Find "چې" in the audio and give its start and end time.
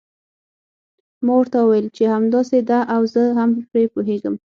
1.97-2.03